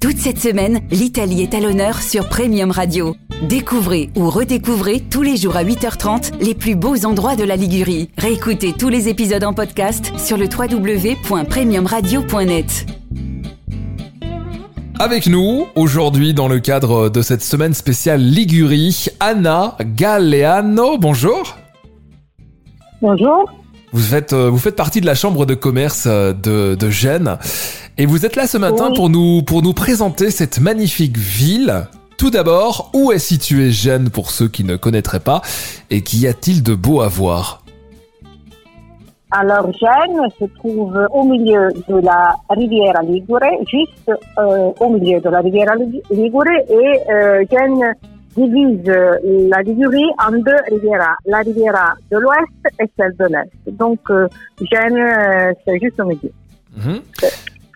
Toute 0.00 0.18
cette 0.18 0.38
semaine, 0.38 0.80
l'Italie 0.92 1.42
est 1.42 1.54
à 1.54 1.60
l'honneur 1.60 2.00
sur 2.00 2.28
Premium 2.28 2.70
Radio. 2.70 3.16
Découvrez 3.48 4.10
ou 4.14 4.30
redécouvrez 4.30 5.00
tous 5.00 5.22
les 5.22 5.36
jours 5.36 5.56
à 5.56 5.64
8h30 5.64 6.34
les 6.40 6.54
plus 6.54 6.76
beaux 6.76 7.04
endroits 7.04 7.34
de 7.34 7.42
la 7.42 7.56
Ligurie. 7.56 8.08
Réécoutez 8.16 8.74
tous 8.74 8.90
les 8.90 9.08
épisodes 9.08 9.42
en 9.42 9.54
podcast 9.54 10.12
sur 10.16 10.36
le 10.36 10.46
www.premiumradio.net. 10.46 12.86
Avec 15.00 15.26
nous, 15.26 15.66
aujourd'hui, 15.74 16.32
dans 16.32 16.46
le 16.46 16.60
cadre 16.60 17.08
de 17.08 17.20
cette 17.20 17.42
semaine 17.42 17.74
spéciale 17.74 18.20
Ligurie, 18.20 19.06
Anna 19.18 19.76
Galeano. 19.80 20.96
Bonjour. 20.98 21.56
Bonjour. 23.02 23.50
Vous 23.92 24.02
faites, 24.02 24.32
euh, 24.32 24.50
vous 24.50 24.58
faites 24.58 24.76
partie 24.76 25.00
de 25.00 25.06
la 25.06 25.14
chambre 25.14 25.46
de 25.46 25.54
commerce 25.54 26.04
euh, 26.06 26.32
de, 26.32 26.74
de 26.74 26.90
Gênes. 26.90 27.38
Et 27.98 28.06
vous 28.06 28.24
êtes 28.24 28.36
là 28.36 28.46
ce 28.46 28.58
matin 28.58 28.88
Oui. 28.90 28.96
pour 28.96 29.10
nous, 29.10 29.42
pour 29.42 29.62
nous 29.62 29.72
présenter 29.72 30.30
cette 30.30 30.60
magnifique 30.60 31.16
ville. 31.16 31.86
Tout 32.16 32.30
d'abord, 32.30 32.90
où 32.94 33.12
est 33.12 33.18
située 33.18 33.70
Gênes 33.70 34.10
pour 34.10 34.30
ceux 34.30 34.48
qui 34.48 34.64
ne 34.64 34.76
connaîtraient 34.76 35.20
pas 35.20 35.40
Et 35.90 36.02
qu'y 36.02 36.26
a-t-il 36.26 36.62
de 36.62 36.74
beau 36.74 37.00
à 37.00 37.08
voir? 37.08 37.62
Alors, 39.30 39.70
Gênes 39.72 40.20
se 40.38 40.44
trouve 40.58 40.96
au 41.12 41.24
milieu 41.24 41.68
de 41.88 41.96
la 42.00 42.34
riviera 42.48 43.02
Ligure, 43.02 43.38
juste 43.68 44.10
euh, 44.38 44.70
au 44.80 44.88
milieu 44.90 45.20
de 45.20 45.28
la 45.28 45.40
riviera 45.40 45.74
Lig- 45.76 46.02
Ligure, 46.10 46.44
et 46.70 47.12
euh, 47.12 47.44
Gênes 47.50 47.92
divise 48.34 48.86
la 49.50 49.60
Ligurie 49.62 50.08
en 50.26 50.32
deux 50.32 50.56
rivières, 50.70 51.16
la 51.26 51.38
riviera 51.38 51.92
de 52.10 52.16
l'ouest 52.18 52.74
et 52.80 52.86
celle 52.96 53.14
de 53.18 53.26
l'est. 53.26 53.76
Donc, 53.76 53.98
euh, 54.10 54.28
Gênes, 54.72 55.54
c'est 55.66 55.78
juste 55.78 56.00
au 56.00 56.04
milieu. 56.06 56.32
Mhm. 56.76 57.00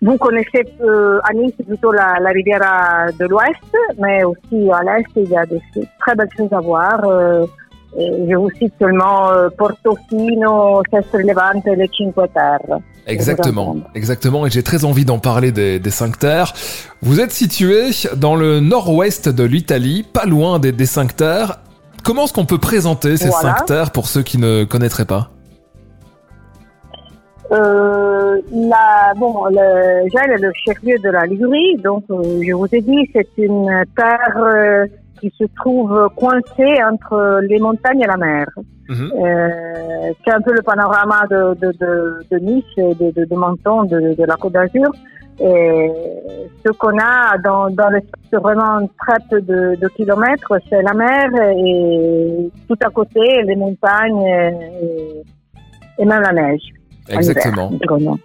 Vous 0.05 0.17
connaissez 0.17 0.63
euh, 0.81 1.19
à 1.23 1.33
Nice 1.33 1.53
plutôt 1.65 1.91
la, 1.93 2.17
la 2.19 2.31
riviera 2.31 3.07
de 3.17 3.25
l'ouest, 3.25 3.69
mais 3.97 4.23
aussi 4.25 4.59
à 4.71 4.81
l'est, 4.83 5.05
il 5.15 5.29
y 5.29 5.37
a 5.37 5.45
de 5.45 5.59
très 6.01 6.13
belles 6.15 6.27
choses 6.37 6.51
à 6.51 6.59
voir. 6.59 6.99
euh, 7.05 7.45
je 8.29 8.35
vous 8.35 8.49
cite 8.59 8.73
seulement 8.79 9.31
euh, 9.31 9.49
Portofino, 9.57 10.81
Sestri 10.91 11.23
Levante 11.23 11.65
et 11.67 11.75
les 11.75 11.89
Cinque 11.97 12.33
Terre. 12.33 12.79
Exactement, 13.05 13.77
exactement. 13.95 14.45
Et 14.45 14.49
j'ai 14.49 14.63
très 14.63 14.83
envie 14.83 15.05
d'en 15.05 15.19
parler 15.19 15.51
des, 15.51 15.79
des 15.79 15.91
cinq 15.91 16.17
terres. 16.19 16.53
Vous 17.01 17.19
êtes 17.19 17.31
situé 17.31 17.91
dans 18.15 18.35
le 18.35 18.59
nord-ouest 18.59 19.29
de 19.29 19.43
l'Italie, 19.43 20.03
pas 20.03 20.25
loin 20.25 20.59
des, 20.59 20.71
des 20.71 20.85
cinq 20.85 21.15
terres. 21.15 21.59
Comment 22.03 22.23
est-ce 22.25 22.33
qu'on 22.33 22.45
peut 22.45 22.57
présenter 22.57 23.15
ces 23.15 23.29
Voilà. 23.29 23.57
cinq 23.57 23.65
terres 23.67 23.91
pour 23.91 24.07
ceux 24.07 24.23
qui 24.23 24.37
ne 24.37 24.63
connaîtraient 24.63 25.05
pas? 25.05 25.29
Euh, 27.53 28.41
la, 28.51 29.13
bon, 29.15 29.45
le 29.45 30.09
Gênes 30.09 30.31
est 30.31 30.41
le 30.41 30.51
chef-lieu 30.65 30.97
de 31.03 31.09
la 31.09 31.25
Ligurie, 31.25 31.77
donc 31.83 32.03
euh, 32.09 32.41
je 32.41 32.53
vous 32.53 32.67
ai 32.71 32.81
dit, 32.81 33.09
c'est 33.13 33.27
une 33.37 33.69
terre 33.95 34.37
euh, 34.37 34.87
qui 35.19 35.31
se 35.37 35.43
trouve 35.57 36.09
coincée 36.15 36.83
entre 36.91 37.41
les 37.43 37.59
montagnes 37.59 38.01
et 38.01 38.07
la 38.07 38.17
mer. 38.17 38.47
Mhm. 38.89 39.11
Euh, 39.13 40.11
c'est 40.25 40.33
un 40.33 40.41
peu 40.41 40.53
le 40.53 40.61
panorama 40.63 41.21
de, 41.29 41.53
de, 41.61 41.71
de, 41.79 42.19
de 42.31 42.37
Nice, 42.39 42.65
de, 42.77 43.11
de, 43.11 43.25
de 43.25 43.35
Menton, 43.35 43.83
de, 43.83 44.15
de 44.15 44.23
la 44.25 44.35
Côte 44.35 44.53
d'Azur. 44.53 44.91
Et 45.39 45.91
ce 46.63 46.71
qu'on 46.73 46.97
a 46.99 47.37
dans, 47.43 47.69
dans 47.69 47.89
l'espace 47.89 48.41
vraiment 48.41 48.87
très 48.99 49.17
peu 49.29 49.41
de, 49.41 49.75
de 49.79 49.87
kilomètres, 49.89 50.53
c'est 50.69 50.81
la 50.81 50.93
mer 50.93 51.29
et 51.55 52.49
tout 52.67 52.77
à 52.83 52.89
côté 52.89 53.41
les 53.43 53.55
montagnes 53.55 54.21
et, 54.21 55.23
et 55.99 56.05
même 56.05 56.21
la 56.21 56.33
neige. 56.33 56.61
Exactement. 57.09 57.71
naturellement. 57.71 58.17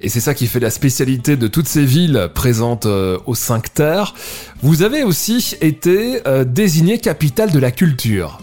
Et 0.00 0.08
c'est 0.08 0.20
ça 0.20 0.34
qui 0.34 0.46
fait 0.46 0.60
la 0.60 0.70
spécialité 0.70 1.36
de 1.36 1.46
toutes 1.46 1.68
ces 1.68 1.84
villes 1.84 2.28
présentes 2.34 2.84
euh, 2.86 3.18
aux 3.26 3.34
cinq 3.34 3.72
terres. 3.74 4.12
Vous 4.60 4.82
avez 4.82 5.02
aussi 5.04 5.56
été 5.60 6.20
euh, 6.26 6.44
désigné 6.44 6.98
capitale 6.98 7.52
de 7.52 7.58
la 7.58 7.70
culture. 7.70 8.38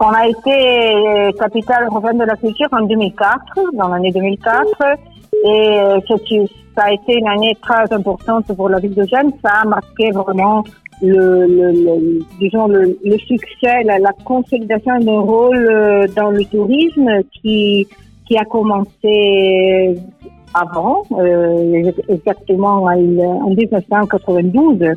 On 0.00 0.08
a 0.10 0.26
été 0.26 1.32
capitale 1.38 1.86
européenne 1.86 2.18
de 2.18 2.24
la 2.24 2.36
culture 2.36 2.66
en 2.72 2.84
2004, 2.84 3.38
dans 3.74 3.88
l'année 3.88 4.10
2004, 4.10 4.66
et 5.44 5.78
euh, 5.78 5.98
ça 6.76 6.82
a 6.82 6.92
été 6.92 7.14
une 7.16 7.28
année 7.28 7.56
très 7.62 7.90
importante 7.92 8.46
pour 8.56 8.68
la 8.68 8.80
ville 8.80 8.94
de 8.94 9.04
Gênes. 9.04 9.30
Ça 9.42 9.52
a 9.62 9.64
marqué 9.64 10.10
vraiment 10.10 10.64
le, 11.00 11.46
le, 11.46 11.70
le- 11.72 12.18
disons 12.40 12.66
le, 12.66 12.98
le 13.04 13.18
succès, 13.18 13.84
la, 13.84 13.98
la 14.00 14.12
consolidation 14.24 14.98
d'un 14.98 15.20
rôle 15.20 15.68
euh, 15.70 16.06
dans 16.16 16.30
le 16.30 16.44
tourisme 16.44 17.08
qui 17.40 17.86
qui 18.26 18.36
a 18.38 18.44
commencé 18.44 19.96
avant, 20.54 21.02
euh, 21.18 21.90
exactement 22.08 22.84
en 22.84 23.18
en 23.46 23.50
1992 23.50 24.92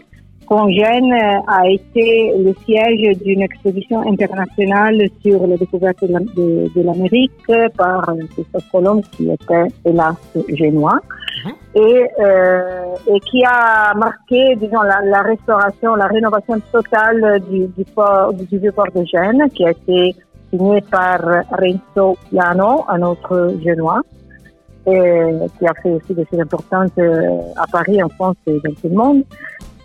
quand 0.47 0.69
Gênes 0.69 1.11
a 1.45 1.67
été 1.69 2.31
le 2.38 2.53
siège 2.65 3.17
d'une 3.17 3.41
exposition 3.41 3.99
internationale 4.09 4.97
sur 5.21 5.45
la 5.45 5.57
découverte 5.57 6.01
de 6.07 6.13
la- 6.13 6.19
de, 6.19 6.71
de 6.73 6.81
l'Amérique 6.83 7.31
par 7.75 8.07
euh, 8.07 8.13
Christophe 8.33 8.63
Colomb, 8.71 9.01
qui 9.11 9.29
était 9.29 9.65
hélas 9.83 10.15
génois, 10.53 10.99
Mhm. 11.45 11.51
et, 11.75 12.03
euh, 12.21 13.13
et 13.13 13.19
qui 13.19 13.44
a 13.45 13.94
marqué, 13.95 14.55
disons, 14.55 14.81
la, 14.81 15.01
la 15.03 15.21
restauration, 15.21 15.95
la 15.95 16.07
rénovation 16.07 16.55
totale 16.71 17.41
du, 17.51 17.67
du, 17.77 17.83
port, 17.94 18.31
du 18.33 18.57
vieux 18.57 18.71
port 18.71 18.88
de 18.95 19.03
Gênes, 19.03 19.44
qui 19.53 19.65
a 19.65 19.71
été 19.71 20.15
signé 20.50 20.81
par 20.81 21.19
Renzo 21.52 22.18
Piano, 22.30 22.85
un 22.88 23.02
autre 23.02 23.56
génois, 23.63 24.02
et 24.85 25.31
qui 25.58 25.68
a 25.68 25.74
fait 25.81 25.91
aussi 25.91 26.13
des 26.13 26.25
choses 26.25 26.40
importantes 26.40 26.94
euh, 26.97 27.40
à 27.58 27.68
Paris, 27.68 28.02
en 28.02 28.09
France 28.09 28.38
et 28.47 28.53
dans 28.63 28.74
tout 28.74 28.88
le 28.88 28.96
monde. 28.96 29.24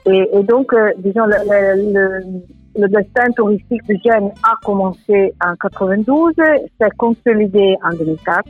Et, 0.07 0.43
donc, 0.43 0.73
euh, 0.73 0.91
disons, 0.99 1.27
le 1.27 2.89
destin 2.89 3.31
touristique 3.37 3.87
de 3.89 3.97
Gênes 4.05 4.33
a 4.43 4.55
commencé 4.65 5.33
en 5.45 5.55
92, 5.57 6.35
s'est 6.37 6.91
consolidé 6.97 7.77
en 7.85 7.91
2004, 7.97 8.49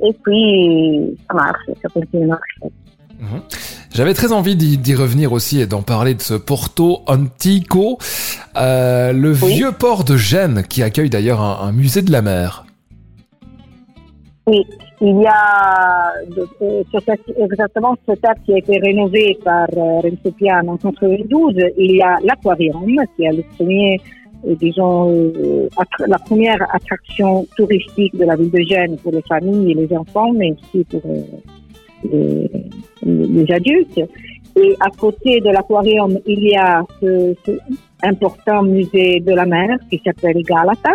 et 0.00 0.12
puis 0.24 1.18
ça 1.28 1.34
marche, 1.34 1.62
ça 1.80 1.88
continue 1.88 2.24
à 2.24 2.26
marcher. 2.26 2.74
Mhm. 3.18 3.40
J'avais 3.94 4.14
très 4.14 4.32
envie 4.32 4.56
d'y 4.56 4.94
revenir 4.96 5.32
aussi 5.32 5.60
et 5.60 5.66
d'en 5.66 5.82
parler 5.82 6.14
de 6.14 6.20
ce 6.20 6.34
Porto 6.34 7.02
Antico, 7.06 7.98
euh, 8.56 9.12
le 9.12 9.30
Oui. 9.40 9.54
vieux 9.54 9.70
port 9.70 10.02
de 10.02 10.16
Gênes 10.16 10.64
qui 10.68 10.82
accueille 10.82 11.10
d'ailleurs 11.10 11.40
un, 11.40 11.68
un 11.68 11.70
musée 11.70 12.02
de 12.02 12.10
la 12.10 12.20
mer. 12.20 12.66
Oui, 14.48 14.66
il 15.00 15.20
y 15.20 15.26
a 15.26 16.12
exactement 17.38 17.96
ce 18.08 18.14
terre 18.16 18.34
qui 18.44 18.54
a 18.54 18.58
été 18.58 18.78
rénové 18.80 19.38
par 19.44 19.68
euh, 19.76 20.00
Renzo 20.00 20.32
Piano 20.36 20.72
en 20.72 20.76
92. 20.76 21.54
Il 21.78 21.92
y 21.94 22.02
a 22.02 22.18
l'aquarium 22.24 23.00
qui 23.16 23.22
est 23.24 23.32
le 23.32 23.44
premier, 23.56 24.00
euh, 24.48 24.56
disons, 24.56 25.30
la 26.08 26.18
première 26.18 26.60
attraction 26.74 27.46
touristique 27.56 28.16
de 28.18 28.24
la 28.24 28.34
ville 28.34 28.50
de 28.50 28.60
Gênes 28.60 28.96
pour 28.96 29.12
les 29.12 29.22
familles 29.22 29.70
et 29.70 29.74
les 29.74 29.96
enfants, 29.96 30.32
mais 30.32 30.52
aussi 30.52 30.84
pour 30.84 31.02
les, 32.10 32.50
les 33.04 33.50
adultes. 33.52 34.00
Et 34.56 34.76
à 34.80 34.88
côté 34.90 35.40
de 35.40 35.50
l'aquarium, 35.50 36.18
il 36.26 36.44
y 36.44 36.56
a 36.56 36.84
ce, 37.00 37.34
ce 37.44 37.52
important 38.02 38.62
musée 38.62 39.20
de 39.20 39.32
la 39.32 39.46
mer 39.46 39.78
qui 39.90 40.00
s'appelle 40.04 40.42
Galata 40.42 40.92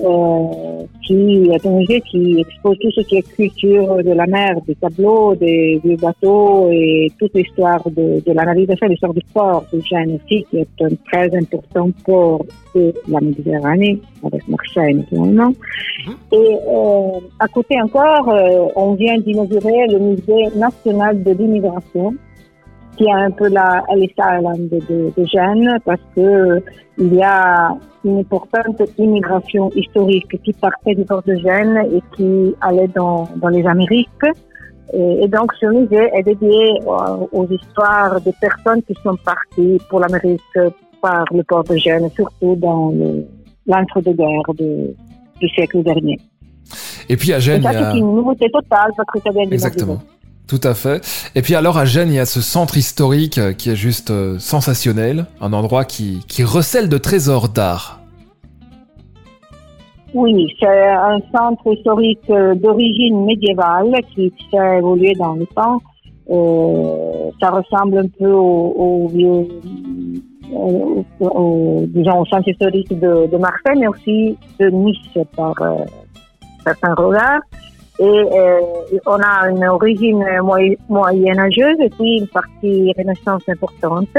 euh, 0.00 0.84
qui 1.02 1.50
est 1.50 1.66
un 1.66 1.70
musée 1.70 2.00
qui 2.02 2.40
expose 2.40 2.78
tout 2.78 2.90
ce 2.92 3.00
qui 3.02 3.16
est 3.16 3.34
culture 3.34 3.96
de 3.96 4.12
la 4.12 4.26
mer, 4.26 4.56
des 4.66 4.74
tableaux, 4.76 5.34
des, 5.34 5.80
des 5.82 5.96
bateaux 5.96 6.70
et 6.70 7.10
toute 7.18 7.34
l'histoire 7.34 7.82
de, 7.90 8.22
de 8.24 8.32
la 8.32 8.44
navigation, 8.44 8.86
l'histoire 8.86 9.14
du 9.14 9.22
port 9.32 9.64
de 9.72 9.80
Gênes 9.80 10.18
aussi, 10.22 10.44
qui 10.50 10.58
est 10.58 10.82
un 10.82 10.94
très 11.10 11.34
important 11.36 11.90
port 12.04 12.44
de 12.74 12.94
la 13.08 13.20
Méditerranée, 13.20 14.00
avec 14.24 14.46
Marseille 14.48 14.94
naturellement. 14.94 15.48
Mhm. 15.48 16.14
Et 16.32 16.58
euh, 16.68 17.20
à 17.40 17.48
côté 17.48 17.80
encore, 17.80 18.28
euh, 18.28 18.66
on 18.76 18.94
vient 18.94 19.18
d'inaugurer 19.18 19.86
le 19.88 19.98
musée 19.98 20.56
national 20.56 21.22
de 21.22 21.32
l'immigration, 21.32 22.14
qui 22.98 23.04
est 23.04 23.12
un 23.12 23.30
peu 23.30 23.48
la 23.48 23.82
Ellis 23.92 24.12
Island 24.18 24.68
de, 24.68 25.12
de, 25.16 25.24
Gênes, 25.26 25.78
parce 25.84 26.00
que 26.14 26.60
il 26.98 27.14
y 27.14 27.22
a 27.22 27.70
une 28.04 28.18
importante 28.18 28.82
immigration 28.98 29.70
historique 29.76 30.26
qui 30.44 30.52
partait 30.52 30.94
du 30.96 31.04
port 31.04 31.22
de 31.24 31.36
Gênes 31.36 31.78
et 31.94 32.02
qui 32.16 32.54
allait 32.60 32.88
dans, 32.88 33.28
dans 33.36 33.48
les 33.48 33.64
Amériques. 33.66 34.08
Et, 34.92 35.24
et 35.24 35.28
donc, 35.28 35.52
ce 35.60 35.66
musée 35.66 36.10
est 36.12 36.22
dédié 36.24 36.80
euh, 36.86 37.26
aux 37.32 37.46
histoires 37.48 38.20
des 38.20 38.32
personnes 38.40 38.82
qui 38.82 38.94
sont 39.02 39.16
parties 39.24 39.78
pour 39.88 40.00
l'Amérique 40.00 40.40
par 41.00 41.24
le 41.32 41.44
port 41.44 41.62
de 41.64 41.76
Gênes, 41.76 42.08
surtout 42.16 42.56
dans 42.56 42.90
le- 42.90 43.24
l'entre-deux-guerres 43.66 44.54
de- 44.58 44.94
du 45.40 45.48
siècle 45.50 45.82
dernier. 45.84 46.18
Et 47.08 47.16
puis 47.16 47.32
à 47.32 47.38
Et 47.38 47.40
Gênes, 47.40 47.62
ça, 47.62 47.70
c'est 47.92 47.98
une 47.98 48.14
nouveauté 48.14 48.50
totale 48.50 48.90
parce 48.96 49.08
que 49.12 49.20
ça 49.20 49.30
vient. 49.30 49.42
Exactement. 49.50 49.98
Tout 50.48 50.60
à 50.64 50.72
fait. 50.72 51.02
Et 51.34 51.42
puis 51.42 51.54
alors 51.54 51.76
à 51.76 51.84
Gênes, 51.84 52.08
il 52.08 52.14
y 52.14 52.18
a 52.18 52.24
ce 52.24 52.40
centre 52.40 52.78
historique 52.78 53.36
euh, 53.36 53.52
qui 53.52 53.68
est 53.68 53.76
juste 53.76 54.10
euh, 54.10 54.38
sensationnel, 54.38 55.26
un 55.42 55.52
endroit 55.52 55.84
qui, 55.84 56.20
qui 56.26 56.42
recèle 56.42 56.88
de 56.88 56.96
trésors 56.96 57.50
d'art. 57.50 58.00
Oui, 60.14 60.46
c'est 60.58 60.88
un 60.88 61.18
centre 61.36 61.70
historique 61.70 62.30
euh, 62.30 62.54
d'origine 62.54 63.26
médiévale 63.26 63.92
qui 64.14 64.32
s'est 64.50 64.78
évolué 64.78 65.12
dans 65.18 65.34
le 65.34 65.46
temps 65.46 65.80
ça 67.40 67.50
ressemble 67.50 67.98
un 67.98 68.08
peu 68.18 68.30
au, 68.30 69.08
disons, 71.88 72.20
au 72.20 72.26
centre 72.26 72.48
historique 72.48 72.92
de, 73.00 73.34
Marseille, 73.38 73.78
mais 73.78 73.86
aussi 73.86 74.36
de 74.60 74.68
Nice 74.68 74.98
par 75.34 75.54
certains 76.66 76.94
regards. 76.96 77.40
Et 78.00 79.00
on 79.06 79.18
a 79.20 79.50
une 79.50 79.64
origine 79.64 80.24
moyenâgeuse 80.88 81.80
et 81.80 81.90
puis 81.90 82.18
une 82.18 82.28
partie 82.28 82.92
renaissance 82.96 83.42
importante. 83.48 84.16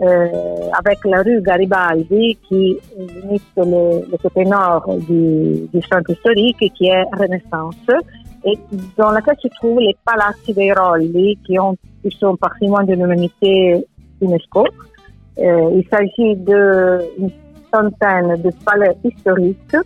Euh, 0.00 0.70
avec 0.78 1.04
la 1.04 1.22
rue 1.22 1.42
Garibaldi 1.42 2.38
qui 2.48 2.78
limite 2.96 3.42
le, 3.56 4.16
côté 4.18 4.44
nord 4.44 4.88
du, 5.08 5.66
du, 5.74 5.82
centre 5.88 6.12
historique 6.12 6.72
qui 6.76 6.86
est 6.86 7.02
Renaissance 7.18 7.74
et 8.44 8.56
dans 8.96 9.10
laquelle 9.10 9.34
se 9.42 9.48
trouvent 9.48 9.80
les 9.80 9.96
palazzi 10.04 10.54
dei 10.54 10.72
Rolli 10.72 11.36
qui, 11.44 11.58
ont, 11.58 11.76
qui 12.00 12.16
sont 12.16 12.36
patrimoine 12.36 12.86
de 12.86 12.92
l'humanité 12.92 13.84
UNESCO. 14.20 14.66
Euh, 15.38 15.70
il 15.74 15.84
s'agit 15.90 16.36
d'une 16.36 17.32
centaine 17.72 18.40
de 18.40 18.52
palais 18.64 18.96
historiques 19.02 19.76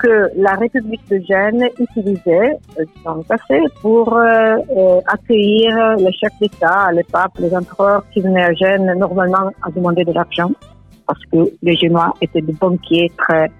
que 0.00 0.30
la 0.36 0.54
République 0.54 1.06
de 1.10 1.18
Gênes 1.18 1.68
utilisait 1.78 2.58
euh, 2.78 2.84
dans 3.04 3.16
le 3.16 3.22
passé 3.22 3.60
pour 3.82 4.16
euh, 4.16 4.56
euh, 4.76 5.00
accueillir 5.06 5.96
les 5.96 6.12
chefs 6.12 6.38
d'État, 6.40 6.90
les 6.92 7.04
papes, 7.04 7.38
les 7.38 7.54
empereurs 7.54 8.02
qui 8.12 8.20
venaient 8.20 8.44
à 8.44 8.52
Gênes 8.54 8.92
normalement 8.96 9.50
à 9.62 9.70
demander 9.70 10.04
de 10.04 10.12
l'argent 10.12 10.50
parce 11.06 11.20
que 11.26 11.52
les 11.62 11.76
Génois 11.76 12.14
étaient 12.20 12.40
des 12.40 12.52
banquiers 12.52 13.10
très, 13.18 13.50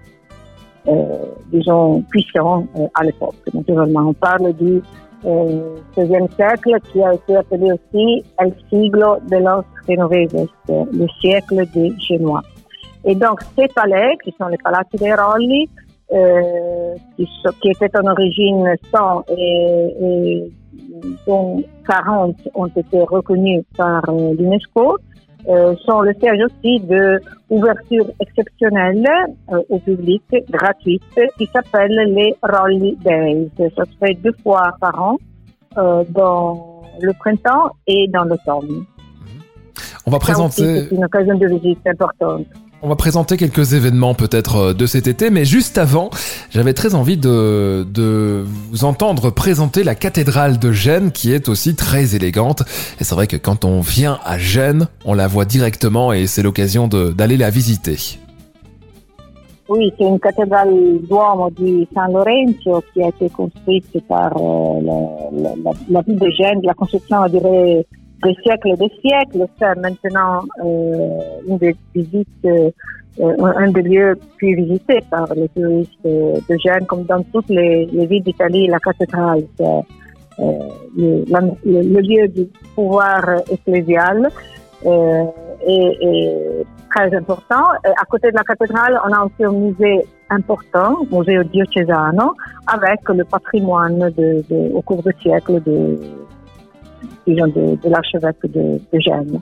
disons, 1.52 2.00
puissants 2.02 2.64
à 2.94 3.02
l'époque. 3.02 3.34
Naturellement, 3.52 4.10
on 4.10 4.12
parle 4.12 4.52
du 4.52 4.80
XVIe 5.24 6.28
siècle 6.36 6.76
qui 6.92 7.02
a 7.02 7.14
été 7.14 7.34
appelé 7.34 7.72
aussi 7.72 8.24
El 8.38 8.54
siglo 8.70 9.16
de 9.28 9.38
los 9.38 9.64
Genoveses, 9.88 10.48
le 10.68 11.08
siècle 11.20 11.66
des 11.74 11.92
Génois. 11.98 12.42
Et 13.04 13.16
donc, 13.16 13.40
ces 13.58 13.66
palais, 13.66 14.16
qui 14.22 14.32
sont 14.38 14.46
les 14.46 14.58
Palazzi 14.58 14.96
dei 14.96 15.12
Rolli, 15.12 15.68
euh, 16.12 16.94
qui, 17.16 17.28
qui, 17.60 17.68
étaient 17.70 17.96
en 17.96 18.06
origine 18.06 18.74
100 18.92 19.24
et, 19.36 19.94
et, 20.00 20.52
dont 21.26 21.62
40 21.86 22.36
ont 22.54 22.66
été 22.66 23.00
reconnus 23.02 23.64
par 23.76 24.08
euh, 24.08 24.34
l'UNESCO, 24.38 24.98
euh, 25.48 25.74
sont 25.86 26.00
le 26.02 26.12
siège 26.20 26.40
aussi 26.44 26.80
de 26.80 27.20
ouverture 27.48 28.06
exceptionnelle 28.20 29.06
euh, 29.50 29.62
au 29.70 29.78
public, 29.78 30.22
gratuite, 30.50 31.02
qui 31.38 31.46
s'appelle 31.46 31.96
les 32.14 32.34
Rolly 32.42 32.96
Days. 33.02 33.50
Ça 33.58 33.84
se 33.84 33.90
fait 33.98 34.14
deux 34.14 34.34
fois 34.42 34.72
par 34.80 35.02
an, 35.02 35.16
euh, 35.78 36.04
dans 36.10 36.82
le 37.00 37.12
printemps 37.14 37.70
et 37.86 38.06
dans 38.08 38.24
l'automne. 38.24 38.84
On 40.06 40.10
va 40.10 40.18
présenter. 40.18 40.88
C'est 40.88 40.94
une 40.94 41.04
occasion 41.04 41.38
de 41.38 41.46
visite 41.46 41.86
importante. 41.86 42.46
On 42.82 42.88
va 42.88 42.96
présenter 42.96 43.36
quelques 43.36 43.74
événements 43.74 44.14
peut-être 44.14 44.56
euh, 44.56 44.72
de 44.72 44.86
cet 44.86 45.06
été, 45.06 45.28
mais 45.28 45.44
juste 45.44 45.76
avant, 45.76 46.08
j'avais 46.48 46.72
très 46.72 46.94
envie 46.94 47.18
de, 47.18 48.44
vous 48.70 48.84
entendre 48.84 49.28
présenter 49.28 49.84
la 49.84 49.94
cathédrale 49.94 50.58
de 50.58 50.72
Gênes 50.72 51.12
qui 51.12 51.30
est 51.30 51.50
aussi 51.50 51.74
très 51.74 52.14
élégante. 52.14 52.62
Et 52.98 53.04
c'est 53.04 53.14
vrai 53.14 53.26
que 53.26 53.36
quand 53.36 53.66
on 53.66 53.80
vient 53.80 54.18
à 54.24 54.38
Gênes, 54.38 54.88
on 55.04 55.12
la 55.12 55.26
voit 55.26 55.44
directement 55.44 56.14
et 56.14 56.26
c'est 56.26 56.42
l'occasion 56.42 56.88
d'aller 56.88 57.36
la 57.36 57.50
visiter. 57.50 58.18
Oui, 59.68 59.92
c'est 59.98 60.06
une 60.06 60.18
cathédrale 60.18 60.72
Duomo 61.06 61.50
di 61.50 61.86
San 61.94 62.10
Lorenzo 62.12 62.82
qui 62.94 63.02
a 63.02 63.08
été 63.08 63.28
construite 63.28 63.86
par 64.08 64.32
euh, 64.36 64.80
la, 65.34 65.72
la, 65.90 66.00
ville 66.00 66.18
de 66.18 66.30
Gênes. 66.30 66.60
La 66.64 66.74
construction 66.74 67.20
a 67.20 67.28
duré 67.28 67.86
des 68.22 68.34
siècles 68.42 68.68
et 68.68 68.76
des 68.76 68.92
siècles. 69.00 69.46
C'est 69.58 69.78
maintenant 69.78 70.42
euh, 70.64 71.18
une 71.46 71.58
des 71.58 71.76
visites, 71.94 72.28
euh, 72.44 72.70
un 73.18 73.70
des 73.70 73.82
lieux 73.82 74.18
plus 74.36 74.54
visités 74.54 75.00
par 75.10 75.32
les 75.34 75.48
touristes 75.48 76.04
de 76.04 76.56
Gênes, 76.58 76.86
comme 76.86 77.04
dans 77.04 77.22
toutes 77.32 77.48
les, 77.48 77.86
les 77.86 78.06
villes 78.06 78.22
d'Italie, 78.24 78.66
la 78.66 78.78
cathédrale. 78.78 79.44
C'est 79.56 79.64
euh, 80.40 80.58
le, 80.96 81.24
le, 81.64 82.00
lieu 82.00 82.28
du 82.28 82.48
pouvoir 82.74 83.22
ecclésial 83.50 84.30
euh, 84.86 85.24
est, 85.66 86.64
très 86.90 87.14
important. 87.14 87.64
à 87.84 88.04
côté 88.08 88.30
de 88.30 88.36
la 88.36 88.42
cathédrale, 88.42 88.98
on 89.06 89.12
a 89.12 89.24
aussi 89.24 89.44
un 89.44 89.52
musée 89.52 90.04
important, 90.30 90.96
musée 91.12 91.38
diocesano, 91.44 92.34
avec 92.66 93.00
le 93.08 93.24
patrimoine 93.24 94.10
au 94.74 94.82
cours 94.82 95.02
du 95.02 95.12
siècle 95.20 95.62
de, 95.62 95.98
de, 97.26 97.82
de 97.82 97.88
l'archevêque 97.88 98.42
de, 98.44 98.80
de, 98.92 99.00
Gênes. 99.00 99.40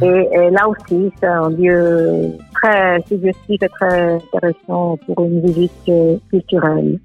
Mhm. 0.00 0.08
Et, 0.08 0.50
là 0.50 0.68
aussi, 0.68 1.10
c'est 1.20 1.26
un 1.26 1.50
lieu 1.50 2.32
très 2.54 3.00
suggestif 3.08 3.62
et 3.62 3.68
très 3.68 4.14
intéressant 4.14 4.98
pour 5.06 5.24
une 5.24 5.40
visite 5.40 5.72
euh, 5.88 6.16
culturelle. 6.30 6.98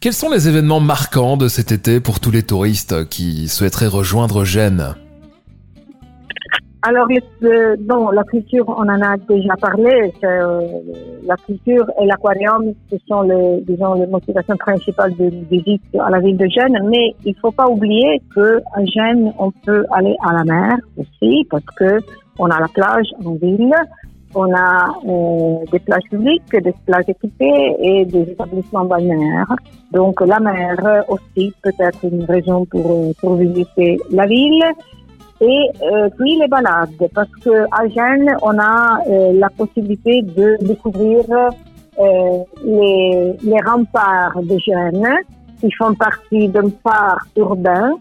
Quels 0.00 0.12
sont 0.12 0.30
les 0.30 0.48
événements 0.48 0.80
marquants 0.80 1.36
de 1.36 1.48
cet 1.48 1.72
été 1.72 2.00
pour 2.00 2.20
tous 2.20 2.30
les 2.30 2.42
touristes 2.42 3.08
qui 3.08 3.48
souhaiteraient 3.48 3.88
rejoindre 3.88 4.44
Gênes? 4.44 4.94
Alors, 6.88 7.08
bon, 7.80 8.10
la 8.10 8.22
culture, 8.22 8.64
on 8.68 8.88
en 8.88 9.02
a 9.02 9.16
déjà 9.16 9.56
parlé. 9.56 10.12
Euh, 10.22 10.60
la 11.24 11.34
culture 11.36 11.84
et 12.00 12.06
l'aquarium, 12.06 12.72
ce 12.88 12.96
sont 13.08 13.22
les, 13.22 13.60
disons, 13.66 13.94
les 13.94 14.06
motivations 14.06 14.56
principales 14.56 15.16
de 15.16 15.28
visite 15.50 15.82
à 15.98 16.10
la 16.10 16.20
ville 16.20 16.36
de 16.36 16.46
Gênes. 16.46 16.78
Mais 16.88 17.16
il 17.24 17.34
faut 17.42 17.50
pas 17.50 17.66
oublier 17.66 18.22
que 18.32 18.62
à 18.72 18.84
Gênes, 18.84 19.32
on 19.36 19.50
peut 19.50 19.84
aller 19.90 20.14
à 20.24 20.32
la 20.32 20.44
mer 20.44 20.76
aussi, 20.96 21.44
parce 21.50 21.64
que 21.76 21.98
on 22.38 22.46
a 22.46 22.60
la 22.60 22.68
plage 22.68 23.08
en 23.24 23.32
ville, 23.32 23.74
on 24.36 24.54
a 24.54 24.86
euh, 25.08 25.64
des 25.72 25.80
plages 25.80 26.08
publiques, 26.08 26.52
des 26.52 26.74
plages 26.86 27.08
équipées 27.08 27.74
et 27.80 28.04
des 28.04 28.30
établissements 28.30 28.84
balnéaires. 28.84 29.52
Donc, 29.90 30.20
la 30.20 30.38
mer 30.38 31.04
aussi 31.08 31.52
peut 31.64 31.72
être 31.80 32.04
une 32.04 32.22
raison 32.24 32.64
pour, 32.66 33.12
pour 33.16 33.34
visiter 33.34 33.98
la 34.12 34.26
ville 34.26 34.62
et 35.40 35.70
euh, 35.82 36.08
puis 36.18 36.38
les 36.38 36.48
balades, 36.48 37.08
parce 37.14 37.28
que 37.44 37.64
à 37.70 37.86
Gênes, 37.88 38.34
on 38.42 38.58
a 38.58 39.00
euh, 39.06 39.32
la 39.34 39.50
possibilité 39.50 40.22
de 40.22 40.56
découvrir 40.64 41.24
euh, 41.98 42.38
les, 42.64 43.34
les, 43.42 43.60
remparts 43.60 44.40
de 44.42 44.58
Gênes, 44.58 45.18
qui 45.60 45.70
font 45.72 45.94
partie 45.94 46.48
d'un 46.48 46.70
parc 46.82 47.26
urbain 47.36 47.92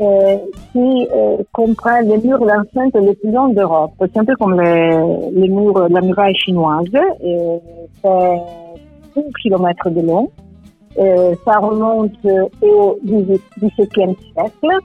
euh, 0.00 0.36
qui 0.72 1.08
euh, 1.14 1.36
comprend 1.52 2.00
les 2.00 2.16
murs 2.18 2.40
d'enceinte 2.40 2.94
les 2.94 3.14
plus 3.14 3.30
longs 3.30 3.48
d'Europe. 3.48 3.92
C'est 4.00 4.18
un 4.18 4.24
peu 4.24 4.34
comme 4.36 4.58
les, 4.58 4.90
les 5.32 5.48
murs 5.48 5.86
la 5.90 6.00
muraille 6.00 6.36
chinoise. 6.36 6.86
C'est 8.02 8.08
1 9.16 9.22
km 9.42 9.90
de 9.90 10.00
long. 10.00 10.30
ça 11.44 11.58
remonte 11.58 12.12
au 12.62 12.98
XVIIe 13.04 14.16
siècle. 14.32 14.78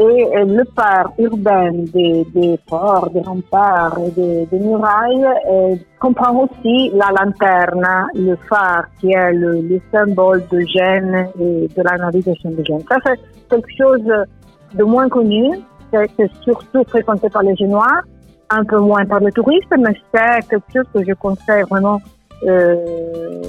Et 0.00 0.28
le 0.44 0.64
parc 0.76 1.18
urbain 1.18 1.72
des, 1.72 2.24
des 2.32 2.56
forts, 2.68 3.10
des 3.10 3.20
remparts 3.20 3.98
et 3.98 4.46
des, 4.46 4.58
murailles 4.60 5.26
euh, 5.50 5.74
comprend 5.98 6.44
aussi 6.44 6.90
la 6.94 7.10
lanterne, 7.18 8.06
le 8.14 8.36
phare 8.48 8.84
qui 9.00 9.10
est 9.10 9.32
le, 9.32 9.60
le, 9.60 9.80
symbole 9.92 10.44
de 10.52 10.60
Gênes 10.60 11.28
et 11.40 11.66
de 11.66 11.82
la 11.82 11.96
navigation 11.96 12.50
de 12.52 12.62
Gênes. 12.64 12.84
Ça, 12.88 12.96
c'est 13.04 13.18
quelque 13.50 13.76
chose 13.76 14.26
de 14.74 14.84
moins 14.84 15.08
connu, 15.08 15.58
c'est 15.90 16.30
surtout 16.42 16.84
fréquenté 16.84 17.28
par 17.28 17.42
les 17.42 17.56
Génois, 17.56 18.02
un 18.50 18.64
peu 18.64 18.78
moins 18.78 19.04
par 19.04 19.18
les 19.18 19.32
touristes, 19.32 19.74
mais 19.76 19.94
c'est 20.14 20.48
quelque 20.48 20.72
chose 20.74 20.86
que 20.94 21.04
je 21.04 21.12
conseille 21.14 21.64
vraiment 21.68 22.00
euh, 22.44 23.42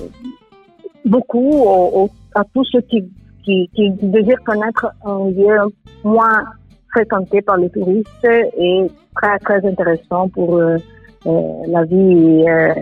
beaucoup 1.06 2.10
à 2.34 2.44
tous 2.54 2.66
ceux 2.72 2.82
qui 2.82 3.08
qui, 3.50 3.70
qui 3.74 3.90
désirent 4.02 4.44
connaître 4.46 4.92
un 5.06 5.30
lieu 5.30 5.58
moins 6.04 6.44
fréquenté 6.92 7.42
par 7.42 7.58
les 7.58 7.70
touristes 7.70 8.26
et 8.26 8.88
très 9.16 9.40
très 9.40 9.66
intéressant 9.68 10.30
pour 10.30 10.58
euh, 10.58 10.78
euh 11.26 11.42
la 11.68 11.84
vie 11.84 12.46
euh, 12.48 12.74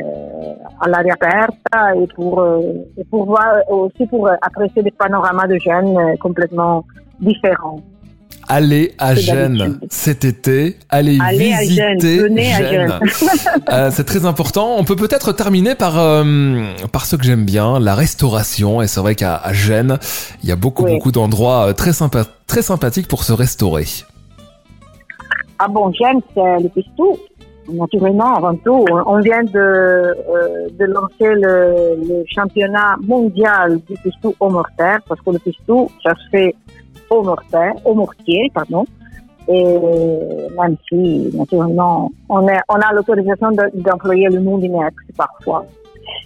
à 0.81 0.87
l'aria 0.89 1.13
aperta 1.13 1.95
et 1.95 2.07
pour 2.15 2.45
et 2.97 3.03
pour 3.05 3.25
voir 3.25 3.49
aussi 3.69 4.05
pour 4.07 4.29
apprécier 4.41 4.83
des 4.83 4.91
panoramas 4.91 5.47
de 5.47 5.57
Gênes 5.57 6.17
complètement 6.19 6.85
différents. 7.19 7.81
Allez 8.49 8.93
à 8.97 9.13
Gênes 9.13 9.77
cet 9.89 10.23
été, 10.23 10.77
allez, 10.89 11.19
visiter 11.31 12.29
Gênes. 12.29 12.93
euh, 13.71 13.89
c'est 13.91 14.05
très 14.05 14.25
important. 14.25 14.75
On 14.77 14.85
peut 14.85 14.95
peut-être 14.95 15.33
terminer 15.33 15.75
par 15.75 15.99
euh, 15.99 16.63
par 16.93 17.05
ce 17.05 17.17
que 17.17 17.23
j'aime 17.23 17.43
bien, 17.43 17.77
la 17.79 17.93
restauration. 17.93 18.81
Et 18.81 18.87
c'est 18.87 19.01
vrai 19.01 19.15
qu'à 19.15 19.41
Gênes, 19.51 19.97
il 20.43 20.49
y 20.49 20.53
a 20.53 20.55
beaucoup 20.55 20.85
beaucoup 20.85 21.11
d'endroits 21.11 21.67
euh, 21.67 21.73
très 21.73 21.91
sympa, 21.91 22.23
très 22.47 22.61
sympathiques 22.61 23.09
pour 23.09 23.25
se 23.25 23.33
restaurer. 23.33 23.85
Ah 25.59 25.67
bon, 25.67 25.91
Gênes, 25.91 26.21
c'est 26.33 26.63
le 26.63 26.69
pistou. 26.69 27.17
Naturellement, 27.69 28.33
avant 28.35 28.55
tout, 28.55 28.85
on 29.05 29.19
vient 29.19 29.43
de, 29.43 29.59
euh, 29.59 30.13
de 30.71 30.85
lancer 30.85 31.35
le, 31.35 31.97
le, 32.07 32.23
championnat 32.33 32.95
mondial 33.01 33.81
du 33.89 33.97
pistou 33.97 34.33
au 34.39 34.49
mortaire, 34.49 34.99
parce 35.05 35.19
que 35.19 35.31
le 35.31 35.39
pistou, 35.39 35.91
ça 36.01 36.11
se 36.11 36.29
fait 36.29 36.55
au 37.09 37.23
mortier, 37.23 37.69
au 37.85 37.93
mortier 37.93 38.51
pardon. 38.53 38.85
Et 39.49 39.63
même 40.59 40.75
si, 40.89 41.29
naturellement, 41.33 42.11
on, 42.27 42.45
est, 42.49 42.59
on 42.67 42.75
a 42.75 42.93
l'autorisation 42.93 43.49
d'employer 43.75 44.27
le 44.27 44.39
nom 44.39 44.57
d'Inex 44.57 44.93
parfois. 45.15 45.65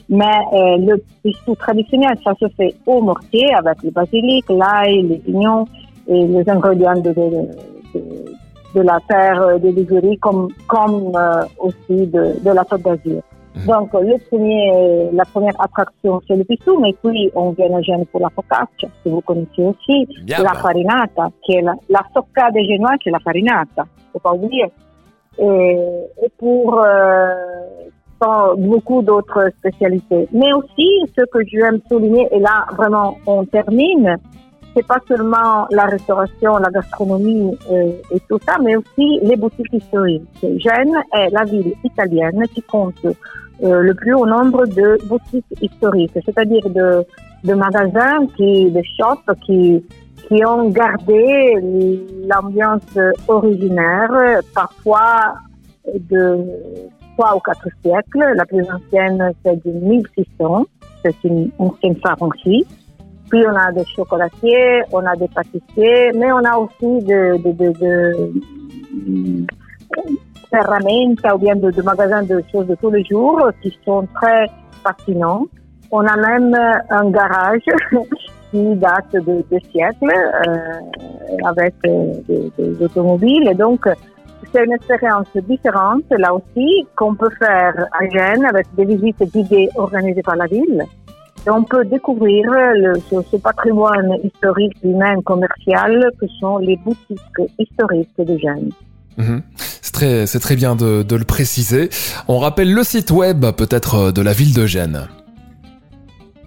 Mais 0.10 0.26
euh, 0.54 0.78
le 0.78 1.04
pistou 1.24 1.56
traditionnel, 1.56 2.18
ça 2.24 2.34
se 2.40 2.48
fait 2.50 2.76
au 2.86 3.02
mortier 3.02 3.54
avec 3.54 3.82
le 3.84 3.92
basilic, 3.92 4.46
l'ail, 4.50 5.04
les 5.04 5.18
pignons 5.18 5.66
et 6.08 6.26
les 6.28 6.50
ingrédients 6.50 7.00
de, 7.00 7.12
de, 7.14 8.02
de, 8.76 8.82
la 8.82 9.00
terre 9.08 9.60
de 9.60 9.70
Ligurie 9.70 10.18
comme, 10.18 10.50
comme 10.68 11.16
euh, 11.16 11.44
aussi 11.60 12.08
de, 12.08 12.44
de 12.44 12.52
la 12.52 12.64
Côte 12.64 12.82
d'Azur. 12.82 13.22
Mhm. 13.56 13.66
Donc, 13.66 13.94
le 13.94 14.18
premier, 14.30 15.10
la 15.12 15.26
première 15.26 15.60
attraction, 15.60 16.22
c'est 16.28 16.36
le 16.36 16.44
pistou, 16.44 16.80
mais 16.80 16.94
puis 17.04 17.30
on 17.36 17.52
vient 17.52 17.74
à 17.76 17.82
Gênes 17.82 18.06
pour 18.06 18.22
la 18.22 18.30
focaccia, 18.30 18.88
que 19.04 19.10
vous 19.10 19.22
connaissez 19.22 19.64
aussi, 19.64 20.08
la 20.28 20.54
farinata, 20.54 21.30
qui 21.44 21.56
est 21.56 21.62
la, 21.62 21.74
la 21.90 22.02
socca 22.14 22.50
des 22.52 22.66
Génois, 22.66 22.98
qui 22.98 23.10
est 23.10 23.12
la 23.12 23.20
farinata, 23.20 23.86
faut 24.14 24.20
pas 24.20 24.34
oublier. 24.34 24.72
Et, 25.38 25.78
et 26.24 26.32
pour 26.38 26.80
euh, 26.80 27.34
beaucoup 28.58 29.02
d'autres 29.02 29.52
spécialités. 29.60 30.28
Mais 30.32 30.54
aussi, 30.54 30.88
ce 31.18 31.24
que 31.26 31.40
je 31.46 31.58
veux 31.58 31.82
souligner, 31.90 32.28
et 32.32 32.40
là, 32.40 32.66
vraiment, 32.76 33.18
on 33.26 33.46
termine, 33.46 34.18
c'est 34.76 34.86
pas 34.86 35.00
seulement 35.08 35.68
la 35.72 35.86
restauration, 35.86 36.58
la 36.58 36.70
gastronomie 36.70 37.58
euh, 37.70 37.92
et 38.12 38.20
tout 38.30 38.40
ça, 38.46 38.58
mais 38.62 38.76
aussi 38.76 39.20
les 39.22 39.36
boutiques 39.36 39.74
historiques. 39.74 40.24
Gênes 40.42 40.98
est 41.14 41.30
la 41.30 41.44
ville 41.44 41.74
italienne 41.84 42.44
qui 42.54 42.62
compte 42.62 43.06
euh, 43.06 43.82
le 43.82 43.94
plus 43.94 44.14
haut 44.14 44.26
nombre 44.26 44.66
de 44.66 44.98
boutiques 45.08 45.46
historiques, 45.62 46.18
c'est-à-dire 46.26 46.68
de, 46.70 47.06
de 47.44 47.54
magasins, 47.54 48.26
qui, 48.38 48.72
de 48.72 48.82
shops 48.98 49.40
qui, 49.46 49.84
qui 50.28 50.46
ont 50.46 50.70
gardé 50.70 51.56
l'ambiance 52.28 52.98
originaire, 53.28 54.42
parfois 54.54 55.36
de 55.94 56.38
trois 57.18 57.36
ou 57.36 57.40
quatre 57.40 57.68
siècles. 57.84 58.34
La 58.36 58.46
plus 58.46 58.66
ancienne, 58.72 59.32
c'est 59.44 59.64
de 59.66 59.72
1600. 59.72 60.66
C'est 61.04 61.16
une 61.24 61.50
ancienne 61.60 61.96
pharmacie. 61.98 62.66
Puis 63.32 63.46
on 63.48 63.56
a 63.56 63.72
des 63.72 63.86
chocolatiers, 63.86 64.84
on 64.92 65.06
a 65.06 65.16
des 65.16 65.30
pâtissiers, 65.30 66.12
mais 66.16 66.32
on 66.34 66.44
a 66.44 66.58
aussi 66.58 67.06
de, 67.06 67.38
de, 67.42 67.72
de, 67.80 68.32
ou 71.34 71.38
bien 71.38 71.56
de, 71.56 71.72
de, 71.72 71.82
magasins 71.82 72.24
de 72.24 72.44
choses 72.52 72.68
de 72.68 72.76
tous 72.76 72.92
les 72.92 73.06
jours 73.06 73.42
qui 73.62 73.78
sont 73.86 74.06
très 74.16 74.48
fascinants. 74.84 75.46
On 75.92 76.06
a 76.06 76.18
même 76.18 76.54
un 76.90 77.10
garage 77.10 77.62
qui 78.52 78.76
date 78.76 79.14
de, 79.14 79.44
siècles 79.72 80.12
euh, 80.12 81.46
avec 81.46 81.74
euh, 81.88 82.14
des 82.28 82.84
automobiles. 82.84 83.48
Et 83.48 83.56
donc, 83.56 83.88
c'est 84.52 84.66
une 84.66 84.74
expérience 84.74 85.28
différente, 85.48 86.04
là 86.10 86.34
aussi, 86.34 86.86
qu'on 86.98 87.16
peut 87.16 87.30
faire 87.40 87.88
à 87.94 88.10
Gênes 88.10 88.46
avec 88.46 88.68
des 88.76 88.84
visites 88.86 89.24
guidées 89.32 89.70
organisées 89.76 90.24
par 90.24 90.36
la 90.36 90.48
ville. 90.48 90.84
On 91.48 91.64
peut 91.64 91.86
découvrir 91.86 92.46
le, 92.52 92.94
ce, 93.10 93.38
patrimoine 93.38 94.18
historique 94.24 94.78
humain 94.84 95.22
commercial 95.26 96.12
que 96.20 96.28
sont 96.40 96.60
les 96.60 96.78
boutiques 96.78 97.20
historiques 97.58 98.10
de 98.20 98.38
Gênes. 98.38 98.70
Mhm. 99.18 99.42
C'est 99.82 100.40
très, 100.40 100.56
bien 100.56 100.76
de, 100.76 101.04
de, 101.04 101.16
le 101.16 101.26
préciser. 101.26 101.90
On 102.28 102.40
rappelle 102.40 102.74
le 102.74 102.84
site 102.84 103.12
web 103.12 103.46
peut-être 103.58 104.12
de 104.12 104.22
la 104.22 104.34
ville 104.34 104.54
de 104.54 104.66
Gênes. 104.66 105.08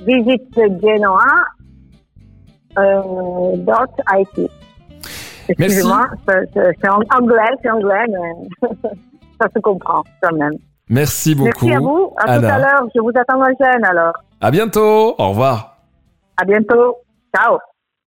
Visite 0.07 0.55
Genoa 0.55 1.27
euh, 2.79 3.57
.it. 4.19 4.51
Excusez-moi, 5.49 6.07
c'est 6.27 6.89
anglais, 6.89 7.51
c'est 7.63 7.71
anglais, 7.71 8.05
mais 8.09 8.69
ça 9.41 9.49
se 9.55 9.61
comprend 9.61 10.03
quand 10.23 10.35
même. 10.37 10.57
Merci 10.89 11.35
beaucoup. 11.35 11.67
Merci 11.67 11.73
à 11.73 11.81
vous. 11.81 12.13
À 12.17 12.39
tout 12.39 12.45
à 12.45 12.59
l'heure. 12.59 12.89
Je 12.95 13.01
vous 13.01 13.13
attends 13.15 13.41
à 13.43 13.49
Gênes 13.49 13.85
alors. 13.85 14.15
À 14.41 14.51
bientôt. 14.51 15.15
Au 15.19 15.29
revoir. 15.31 15.77
À 16.37 16.45
bientôt. 16.45 16.97
Ciao. 17.35 17.59